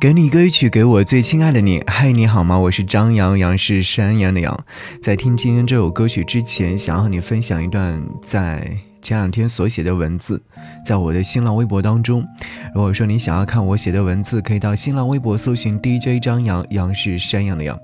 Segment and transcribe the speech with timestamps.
[0.00, 1.82] 给你歌曲，给我最亲爱的你。
[1.88, 2.56] 嗨，你好吗？
[2.56, 4.64] 我是张扬，杨是山羊的羊。
[5.02, 8.70] 在听今天这首歌曲之前，想要和你分享一段在
[9.02, 10.40] 前两天所写的文字，
[10.86, 12.24] 在我的新浪微博当中。
[12.72, 17.76] 如果说你想要看我写的文字，可以到新浪微博搜寻 DJ 张扬，杨是山羊的羊。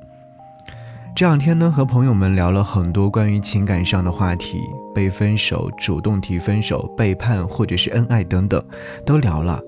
[1.16, 4.58] 这两天呢，和朋友们聊了很多关于情感上的话题，
[4.92, 8.60] 被分手、主动提分手、背叛或者是恩爱等等，
[9.06, 9.62] 都聊了。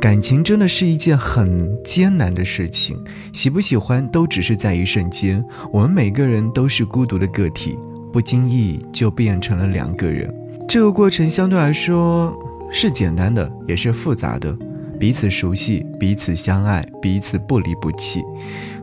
[0.00, 2.96] 感情真的是一件很艰难的事情，
[3.32, 5.44] 喜不喜欢都只是在一瞬间。
[5.72, 7.76] 我们每个人都是孤独的个体，
[8.12, 10.32] 不经意就变成了两个人。
[10.68, 12.32] 这个过程相对来说
[12.70, 14.56] 是简单的，也是复杂的。
[15.00, 18.22] 彼此熟悉，彼此相爱，彼此不离不弃，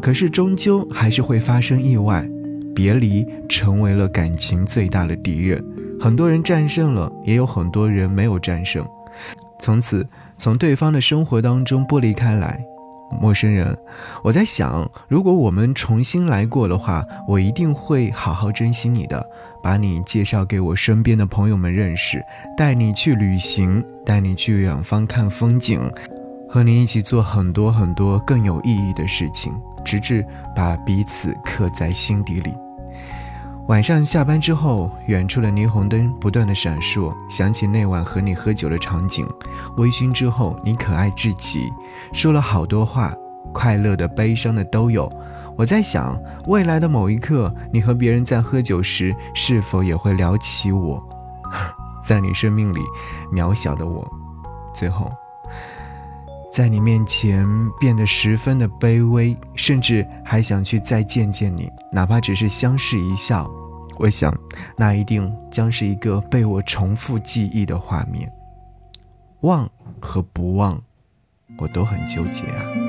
[0.02, 2.27] 可是终究还是会发生意外，
[2.73, 5.63] 别离成为了感情最大的敌人。
[5.99, 8.85] 很多人战胜了，也有很多人没有战胜，
[9.59, 12.63] 从此从对方的生活当中剥离开来。
[13.20, 13.75] 陌生人，
[14.23, 19.25] 我在想，如果我们重新来过的话，我一定会好好珍惜你的，
[19.64, 22.23] 把你介绍给我身边的朋友们认识，
[22.55, 25.81] 带你去旅行，带你去远方看风景，
[26.47, 29.52] 和你一起做很多很多更有意义的事情，
[29.83, 32.53] 直至把彼此刻在心底里。
[33.67, 39.27] 晚上下班之后，远处的霓虹灯不断的闪烁，想起那晚和你喝酒的场景。
[39.77, 41.71] 微醺之后，你可爱至极，
[42.11, 43.13] 说了好多话，
[43.53, 45.08] 快乐的、悲伤的都有。
[45.55, 51.03] 我在想，未来的某一刻，你和别人在喝酒时，是否也会聊起我，
[52.02, 52.80] 在你生命里
[53.31, 54.08] 渺小的我。
[54.73, 55.11] 最后，
[56.59, 57.47] 在你面前
[57.79, 63.49] 变得十分的卑微，甚至还想去再见见你，哪怕只是相视一笑。
[63.97, 64.38] 我想，
[64.75, 68.30] 那一定将是一个被我重复记忆的画面。
[69.39, 69.71] 忘
[70.02, 70.83] 和不忘，
[71.57, 72.89] 我都很纠结啊。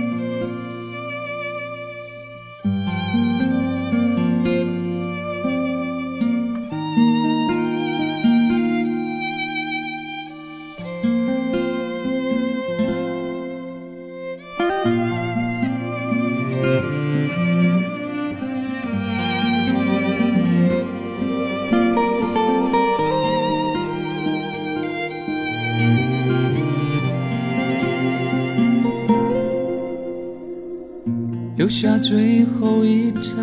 [31.61, 33.37] 留下最后一盏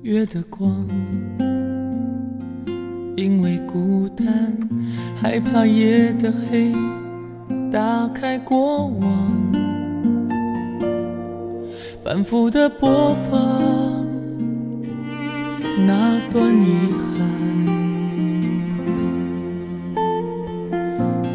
[0.00, 0.88] 月的光，
[3.14, 4.26] 因为孤单，
[5.14, 6.72] 害怕夜的黑，
[7.70, 9.52] 打开过往，
[12.02, 14.06] 反复的播放
[15.86, 16.74] 那段遗
[19.94, 19.98] 憾，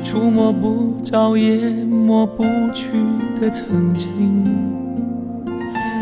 [0.04, 2.44] 触摸不着也抹不
[2.74, 2.88] 去
[3.40, 4.69] 的曾经。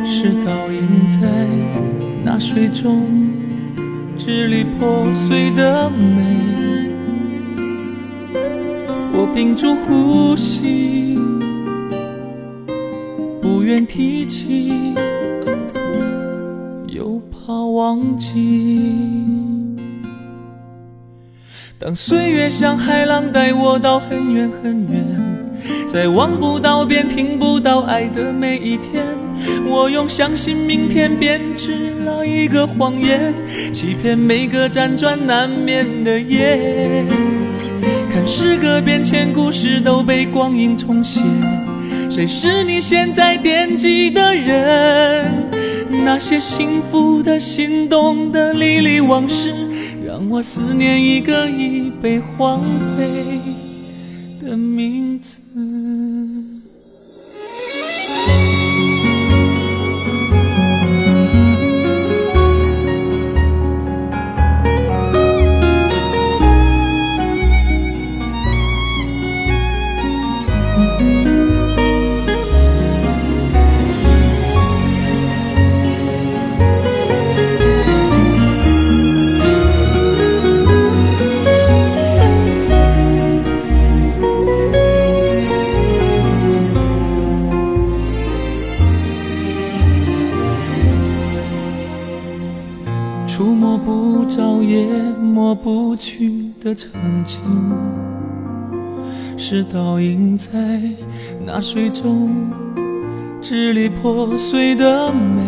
[0.09, 1.19] 是倒映在
[2.23, 3.29] 那水中
[4.18, 6.23] 支离破碎的美。
[9.13, 11.19] 我屏住呼吸，
[13.41, 14.72] 不愿提起，
[16.88, 18.94] 又怕忘记。
[21.78, 25.26] 当岁月像海浪带我到很远很远。
[25.88, 29.03] 在望不到边、听不到爱的每一天，
[29.66, 33.33] 我用相信明天编织了一个谎言，
[33.73, 37.05] 欺骗每个辗转难眠的夜。
[38.11, 41.22] 看时隔变迁，故事都被光阴重写，
[42.09, 45.49] 谁是你现在惦记的人？
[46.03, 49.53] 那些幸福的、心动的、历历往事，
[50.05, 52.61] 让我思念一个已被荒
[52.97, 53.39] 废
[54.57, 56.16] 名字。
[93.37, 94.87] 触摸不着也
[95.22, 96.89] 抹不去的曾
[97.23, 97.39] 经，
[99.37, 100.49] 是倒映在
[101.45, 102.31] 那水中
[103.39, 105.43] 支离破碎的美。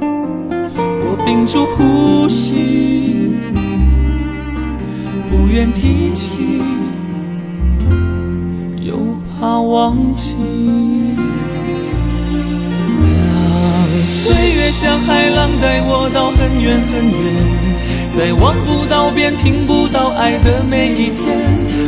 [0.00, 3.34] 我屏住呼吸，
[5.28, 6.62] 不愿提起，
[8.80, 8.96] 又
[9.38, 10.99] 怕忘记。
[14.04, 17.70] 岁月像海浪带我到很远很远。
[18.10, 21.38] 在望不到边、听不到爱的每一天，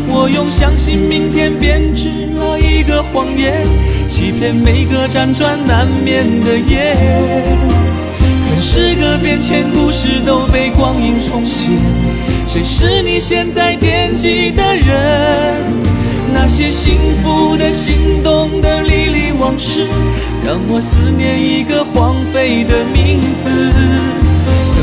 [0.08, 3.66] 我用相信明天编织了一个谎言，
[4.08, 6.94] 欺骗每个辗转难眠的夜。
[8.48, 11.70] 看时隔变迁，故事都被光阴重写，
[12.46, 15.91] 谁是你现在惦记的人？
[16.42, 19.86] 那些幸福的、心动的、历历往事，
[20.44, 23.48] 让我思念一个荒废的名字。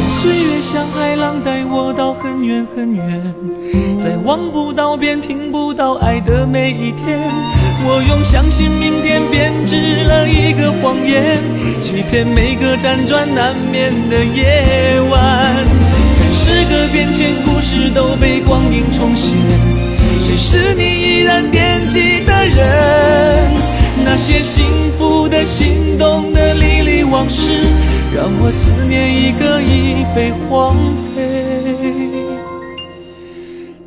[0.08, 3.22] 岁月像海浪，带我到很远很远，
[4.00, 7.20] 在望不到边、听不到爱的每一天，
[7.84, 11.44] 我用相信明天编织了一个谎言，
[11.84, 15.20] 欺骗每个辗转难眠的夜晚。
[16.18, 19.36] 看时隔变迁，故事都被光阴重写，
[20.30, 23.52] 谁是你依然惦记的人？
[24.06, 24.64] 那些幸
[24.96, 27.64] 福的、心动的、历历往事。
[28.14, 30.76] 让我思念一个已被荒
[31.16, 31.46] 废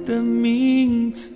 [0.05, 1.32] 的名字。